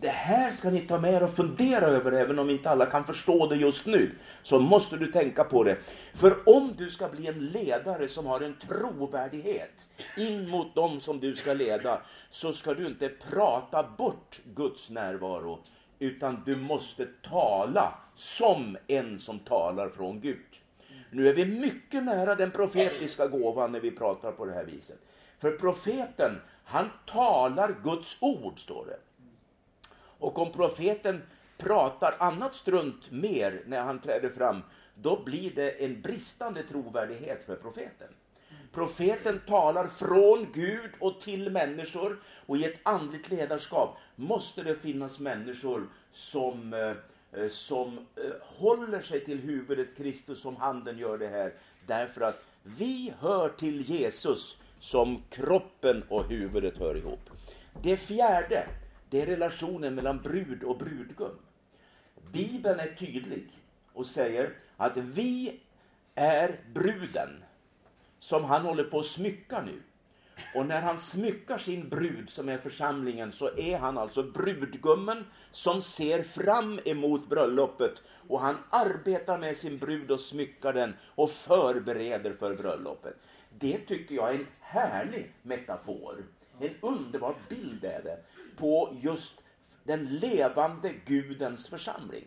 [0.04, 3.06] det här ska ni ta med er och fundera över, även om inte alla kan
[3.06, 4.12] förstå det just nu.
[4.42, 5.78] Så måste du tänka på det.
[6.14, 9.88] För om du ska bli en ledare som har en trovärdighet
[10.18, 15.60] in mot dem som du ska leda, så ska du inte prata bort Guds närvaro,
[16.00, 20.62] utan du måste tala som en som talar från Gud.
[21.12, 25.00] Nu är vi mycket nära den profetiska gåvan när vi pratar på det här viset.
[25.38, 29.00] För profeten, han talar Guds ord, står det.
[30.24, 31.22] Och om profeten
[31.58, 34.62] pratar annat strunt mer när han träder fram,
[34.96, 38.08] då blir det en bristande trovärdighet för profeten.
[38.72, 45.20] Profeten talar från Gud och till människor och i ett andligt ledarskap måste det finnas
[45.20, 51.54] människor som, eh, som eh, håller sig till huvudet Kristus som handen gör det här.
[51.88, 57.30] Därför att vi hör till Jesus som kroppen och huvudet hör ihop.
[57.82, 58.68] Det fjärde,
[59.14, 61.38] det är relationen mellan brud och brudgum.
[62.32, 63.48] Bibeln är tydlig
[63.94, 65.60] och säger att vi
[66.16, 67.44] är bruden
[68.20, 69.82] som han håller på att smycka nu.
[70.56, 75.82] Och när han smyckar sin brud som är församlingen så är han alltså brudgummen som
[75.82, 82.34] ser fram emot bröllopet och han arbetar med sin brud och smyckar den och förbereder
[82.34, 83.16] för bröllopet.
[83.60, 86.24] Det tycker jag är en härlig metafor.
[86.60, 88.18] En underbar bild är det
[88.58, 89.42] på just
[89.84, 92.26] den levande Gudens församling.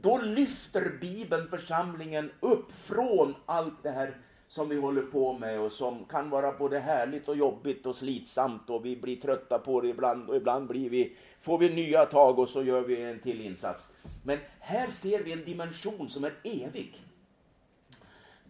[0.00, 4.16] Då lyfter Bibeln församlingen upp från allt det här
[4.48, 8.70] som vi håller på med och som kan vara både härligt och jobbigt och slitsamt
[8.70, 12.38] och vi blir trötta på det ibland och ibland blir vi, får vi nya tag
[12.38, 13.92] och så gör vi en till insats.
[14.24, 17.00] Men här ser vi en dimension som är evig.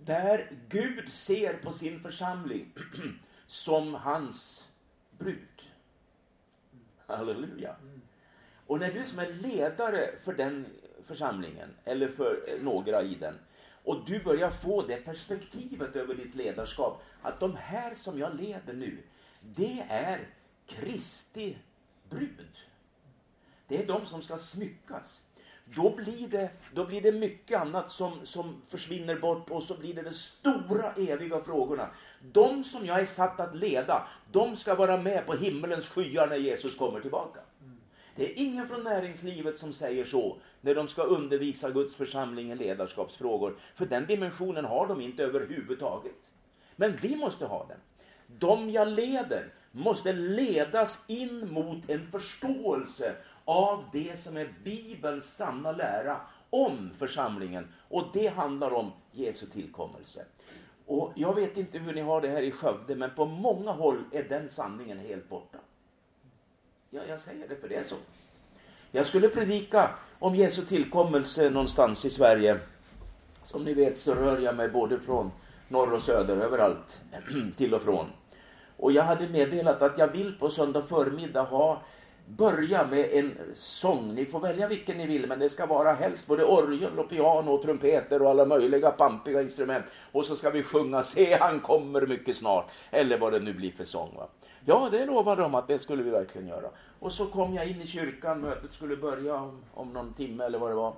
[0.04, 2.72] Där Gud ser på sin församling
[3.46, 4.65] som hans
[5.18, 5.70] brud.
[7.06, 7.76] Halleluja.
[8.66, 10.66] Och när du som är ledare för den
[11.02, 13.34] församlingen, eller för några i den,
[13.84, 18.74] och du börjar få det perspektivet över ditt ledarskap, att de här som jag leder
[18.74, 19.02] nu,
[19.40, 20.28] det är
[20.66, 21.58] Kristi
[22.10, 22.58] brud.
[23.66, 25.22] Det är de som ska smyckas.
[25.74, 29.94] Då blir det, då blir det mycket annat som, som försvinner bort och så blir
[29.94, 31.88] det de stora eviga frågorna.
[32.32, 36.36] De som jag är satt att leda, de ska vara med på himmelens skyar när
[36.36, 37.40] Jesus kommer tillbaka.
[38.16, 42.54] Det är ingen från näringslivet som säger så när de ska undervisa Guds församling i
[42.54, 43.56] ledarskapsfrågor.
[43.74, 46.30] För den dimensionen har de inte överhuvudtaget.
[46.76, 47.78] Men vi måste ha den.
[48.38, 53.14] De jag leder måste ledas in mot en förståelse
[53.46, 57.68] av det som är Bibelns sanna lära om församlingen.
[57.88, 60.24] Och det handlar om Jesu tillkommelse.
[60.86, 64.04] Och Jag vet inte hur ni har det här i Skövde, men på många håll
[64.12, 65.58] är den sanningen helt borta.
[66.90, 67.96] Ja, jag säger det för det är så.
[68.90, 72.58] Jag skulle predika om Jesu tillkommelse någonstans i Sverige.
[73.42, 75.30] Som ni vet så rör jag mig både från
[75.68, 77.00] norr och söder, överallt,
[77.56, 78.06] till och från.
[78.76, 81.82] Och jag hade meddelat att jag vill på söndag förmiddag ha
[82.26, 84.14] börja med en sång.
[84.14, 87.52] Ni får välja vilken ni vill, men det ska vara helst både orgel och piano
[87.52, 89.84] och trumpeter och alla möjliga pampiga instrument.
[90.12, 93.70] Och så ska vi sjunga Se han kommer mycket snart, eller vad det nu blir
[93.70, 94.14] för sång.
[94.16, 94.28] Va?
[94.64, 96.70] Ja, det lovade de att det skulle vi verkligen göra.
[96.98, 100.58] Och så kom jag in i kyrkan, mötet skulle börja om, om någon timme eller
[100.58, 100.92] vad det var.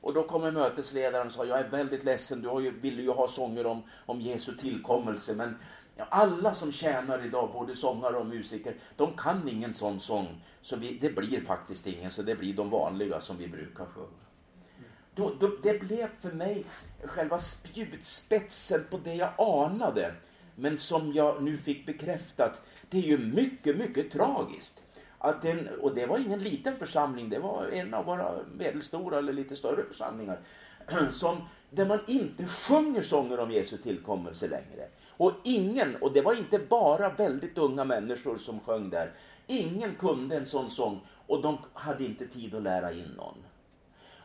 [0.00, 3.10] Och då kommer mötesledaren och sa, jag är väldigt ledsen, du har ju, ville ju
[3.10, 5.56] ha sånger om, om Jesu tillkommelse, men
[6.08, 10.26] alla som tjänar idag, både sångare och musiker, de kan ingen sån sång.
[10.62, 14.22] Så vi, det blir faktiskt ingen, så det blir de vanliga som vi brukar sjunga.
[15.14, 16.64] Då, då, det blev för mig
[17.04, 20.14] själva spjutspetsen på det jag anade,
[20.54, 22.62] men som jag nu fick bekräftat.
[22.90, 24.82] Det är ju mycket, mycket tragiskt.
[25.18, 29.32] Att en, och det var ingen liten församling, det var en av våra medelstora eller
[29.32, 30.40] lite större församlingar.
[31.12, 31.36] Som,
[31.70, 34.88] där man inte sjunger sånger om Jesu tillkommelse längre.
[35.22, 39.12] Och ingen, och det var inte bara väldigt unga människor som sjöng där,
[39.46, 43.34] ingen kunde en sån sång och de hade inte tid att lära in någon.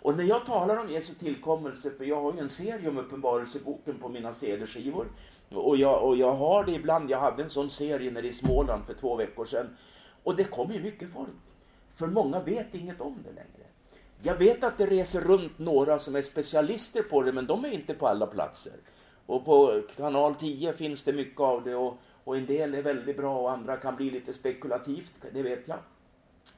[0.01, 3.99] Och när jag talar om Jesu tillkommelse, för jag har ju en serie om Uppenbarelseboken
[3.99, 5.07] på mina CD-skivor,
[5.49, 8.85] och jag, och jag har det ibland, jag hade en sån serie nere i Småland
[8.85, 9.77] för två veckor sedan,
[10.23, 11.29] och det kommer ju mycket folk.
[11.95, 13.69] För många vet inget om det längre.
[14.21, 17.71] Jag vet att det reser runt några som är specialister på det, men de är
[17.71, 18.73] inte på alla platser.
[19.27, 23.17] Och på kanal 10 finns det mycket av det och, och en del är väldigt
[23.17, 25.77] bra och andra kan bli lite spekulativt, det vet jag.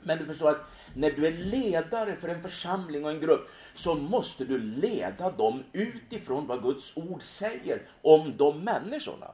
[0.02, 0.62] Men du förstår att
[0.96, 5.64] när du är ledare för en församling och en grupp så måste du leda dem
[5.74, 9.32] utifrån vad Guds ord säger om de människorna.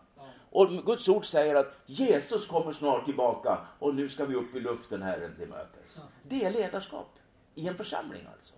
[0.49, 4.59] Och Guds ord säger att Jesus kommer snart tillbaka och nu ska vi upp i
[4.59, 6.01] luften Herren till mötes.
[6.23, 7.19] Det är ledarskap
[7.55, 8.53] i en församling alltså.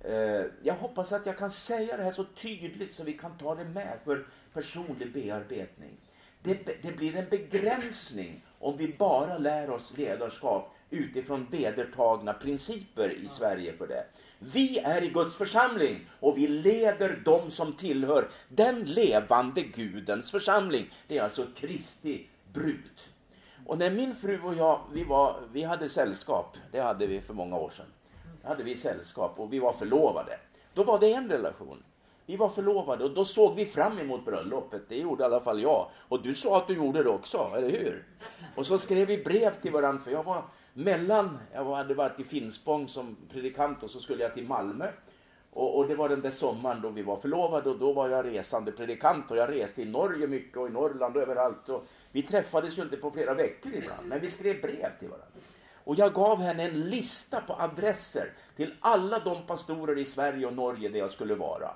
[0.00, 3.54] Eh, jag hoppas att jag kan säga det här så tydligt så vi kan ta
[3.54, 5.96] det med för personlig bearbetning.
[6.42, 13.28] Det, det blir en begränsning om vi bara lär oss ledarskap utifrån vedertagna principer i
[13.28, 14.04] Sverige för det.
[14.38, 20.90] Vi är i Guds församling och vi leder dem som tillhör den levande Gudens församling.
[21.06, 23.00] Det är alltså Kristi brud.
[23.66, 27.34] Och när min fru och jag, vi, var, vi hade sällskap, det hade vi för
[27.34, 27.86] många år sedan.
[28.48, 30.38] Då hade vi sällskap och vi var förlovade.
[30.74, 31.82] Då var det en relation.
[32.26, 34.82] Vi var förlovade och då såg vi fram emot bröllopet.
[34.88, 35.86] Det gjorde i alla fall jag.
[36.08, 38.04] Och du sa att du gjorde det också, eller hur?
[38.56, 40.42] Och så skrev vi brev till varandra, för jag var
[40.72, 44.86] mellan, jag hade varit i Finspång som predikant och så skulle jag till Malmö.
[45.52, 48.26] Och, och, det var den där sommaren då vi var förlovade och då var jag
[48.26, 51.68] resande predikant och jag reste i Norge mycket och i Norrland och överallt.
[51.68, 55.40] Och vi träffades ju inte på flera veckor ibland, men vi skrev brev till varandra.
[55.88, 60.52] Och jag gav henne en lista på adresser till alla de pastorer i Sverige och
[60.52, 61.70] Norge där jag skulle vara.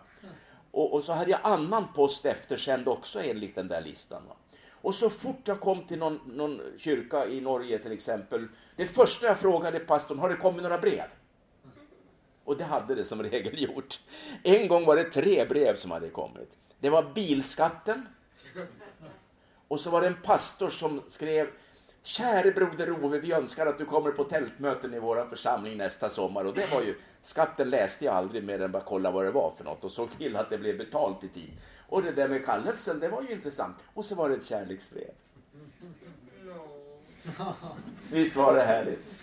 [0.70, 4.22] Och, och så hade jag annan post eftersänd också enligt den där listan.
[4.28, 4.36] Va?
[4.70, 9.26] Och så fort jag kom till någon, någon kyrka i Norge till exempel, det första
[9.26, 11.06] jag frågade pastorn, har det kommit några brev?
[12.44, 14.00] Och det hade det som regel gjort.
[14.42, 16.56] En gång var det tre brev som hade kommit.
[16.80, 18.06] Det var bilskatten.
[19.68, 21.48] Och så var det en pastor som skrev
[22.02, 26.44] Käre broder Ove, vi önskar att du kommer på tältmöten i vår församling nästa sommar.
[26.44, 29.50] Och det var ju, skatten läste jag aldrig mer än bara kolla vad det var
[29.50, 31.50] för något och såg till att det blev betalt i tid.
[31.88, 33.76] Och det där med kallelsen, det var ju intressant.
[33.94, 35.10] Och så var det ett kärleksbrev.
[38.10, 39.14] Visst var det härligt?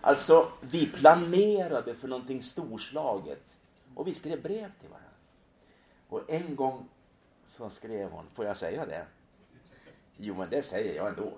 [0.00, 3.56] Alltså, vi planerade för någonting storslaget.
[3.94, 5.10] Och vi skrev brev till varandra.
[6.08, 6.88] Och en gång
[7.46, 9.06] så skrev hon, får jag säga det?
[10.16, 11.32] Jo, men det säger jag ändå.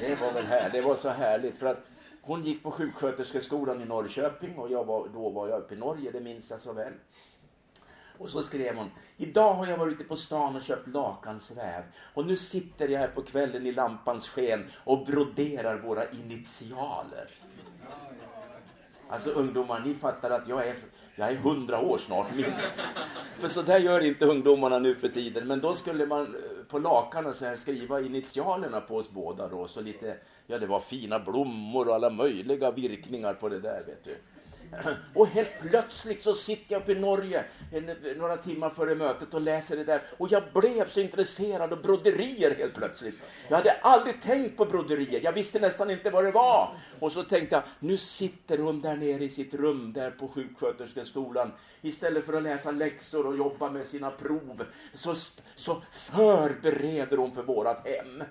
[0.00, 1.56] Det var väl här, det var så härligt.
[1.56, 1.86] För att
[2.22, 6.10] hon gick på sjuksköterskeskolan i Norrköping och jag var, då var jag uppe i Norge,
[6.10, 6.92] det minns jag så väl.
[8.18, 11.82] Och så skrev hon, idag har jag varit ute på stan och köpt lakansväv
[12.14, 17.30] och nu sitter jag här på kvällen i lampans sken och broderar våra initialer.
[19.08, 20.76] Alltså ungdomar, ni fattar att jag är,
[21.20, 22.86] jag är hundra år snart minst.
[23.38, 25.48] För så där gör inte ungdomarna nu för tiden.
[25.48, 29.68] Men då skulle man eh, på lakanen så här skriva initialerna på oss båda då.
[29.68, 30.16] Så lite,
[30.46, 34.16] ja det var fina blommor och alla möjliga virkningar på det där vet du.
[35.14, 37.44] Och helt plötsligt så sitter jag uppe i Norge
[38.16, 40.02] några timmar före mötet och läser det där.
[40.18, 43.22] Och jag blev så intresserad av broderier helt plötsligt.
[43.48, 45.20] Jag hade aldrig tänkt på broderier.
[45.24, 46.76] Jag visste nästan inte vad det var.
[46.98, 51.52] Och så tänkte jag, nu sitter hon där nere i sitt rum där på sjuksköterskeskolan.
[51.80, 54.64] Istället för att läsa läxor och jobba med sina prov
[54.94, 55.14] så,
[55.54, 58.24] så förbereder hon för vårat hem.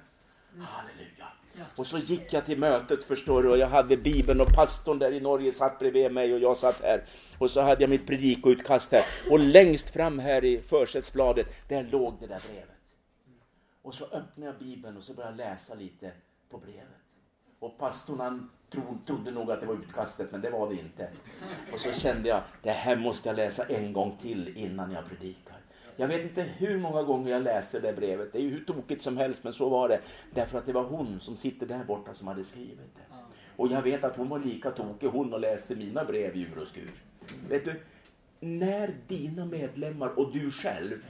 [0.60, 1.28] Halleluja.
[1.76, 5.12] Och så gick jag till mötet förstår du och jag hade bibeln och pastorn där
[5.12, 7.06] i Norge satt bredvid mig och jag satt här.
[7.38, 9.04] Och så hade jag mitt predikoutkast här.
[9.30, 12.70] Och längst fram här i försättsbladet, där låg det där brevet.
[13.82, 16.12] Och så öppnade jag bibeln och så började jag läsa lite
[16.50, 16.88] på brevet.
[17.60, 21.10] Och pastorn han tro, trodde nog att det var utkastet, men det var det inte.
[21.74, 25.58] Och så kände jag, det här måste jag läsa en gång till innan jag predikar.
[26.00, 28.32] Jag vet inte hur många gånger jag läste det brevet.
[28.34, 30.02] Det är ju hur tokigt som helst, men så var det.
[30.34, 33.16] Därför att det var hon som sitter där borta som hade skrivit det.
[33.56, 36.62] Och jag vet att hon var lika tokig hon och läste mina brev i ur
[36.62, 36.92] och skur.
[37.50, 37.82] Vet du,
[38.40, 41.06] när dina medlemmar och du själv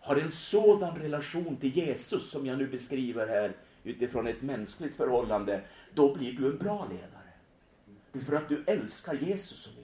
[0.00, 3.52] har en sådan relation till Jesus som jag nu beskriver här
[3.84, 5.60] utifrån ett mänskligt förhållande,
[5.94, 8.26] då blir du en bra ledare.
[8.26, 9.81] För att du älskar Jesus så mycket.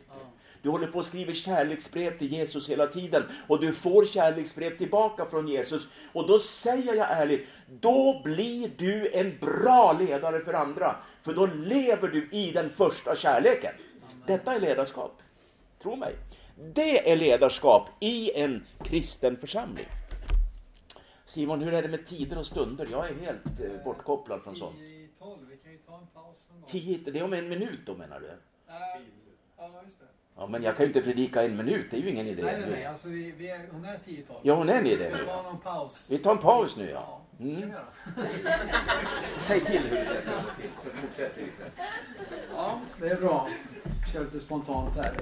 [0.63, 5.25] Du håller på att skriva kärleksbrev till Jesus hela tiden och du får kärleksbrev tillbaka
[5.25, 5.89] från Jesus.
[6.13, 7.47] Och då säger jag ärligt,
[7.81, 10.97] då blir du en bra ledare för andra.
[11.23, 13.73] För då lever du i den första kärleken.
[14.27, 15.23] Detta är ledarskap.
[15.83, 16.15] Tro mig.
[16.75, 19.87] Det är ledarskap i en kristen församling.
[21.25, 22.89] Simon, hur är det med tider och stunder?
[22.91, 24.77] Jag är helt eh, bortkopplad från sånt.
[24.77, 26.49] 10 12, vi kan ju ta en paus.
[26.67, 28.27] 10, det är om en minut då menar du?
[28.27, 28.35] Uh,
[29.57, 30.07] ja, just det.
[30.39, 32.43] Ja, men jag kan ju inte predika en minut, det är ju ingen idé.
[32.43, 32.84] Nej, nej, nej.
[32.84, 34.22] Alltså, vi, vi är, hon är 10-12.
[34.43, 36.09] Ja, hon är det Vi tar någon paus.
[36.11, 37.20] Vi tar en paus nu, ja.
[37.41, 37.72] Mm.
[39.39, 40.22] Säg till hur det
[40.82, 41.51] så fortsätter vi.
[42.55, 43.49] Ja, det är bra.
[44.12, 45.20] Kör lite spontant så här.